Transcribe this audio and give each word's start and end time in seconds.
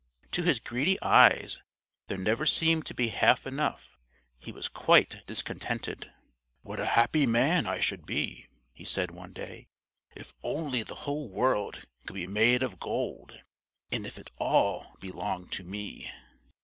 To 0.31 0.41
his 0.41 0.59
greedy 0.59 0.99
eyes 1.03 1.61
there 2.07 2.17
never 2.17 2.43
seemed 2.47 2.87
to 2.87 2.95
be 2.95 3.09
half 3.09 3.45
enough; 3.45 3.99
he 4.39 4.51
was 4.51 4.67
quite 4.67 5.21
discontented. 5.27 6.11
"What 6.63 6.79
a 6.79 6.87
happy 6.97 7.27
man 7.27 7.67
I 7.67 7.79
should 7.79 8.07
be," 8.07 8.47
he 8.73 8.83
said 8.83 9.11
one 9.11 9.31
day, 9.31 9.67
"if 10.15 10.33
only 10.41 10.81
the 10.81 10.95
whole 11.05 11.29
world 11.29 11.85
could 12.07 12.15
be 12.15 12.25
made 12.25 12.63
of 12.63 12.79
gold, 12.79 13.41
and 13.91 14.07
if 14.07 14.17
it 14.17 14.31
all 14.39 14.95
belonged 14.99 15.51
to 15.51 15.63
me!" 15.63 16.09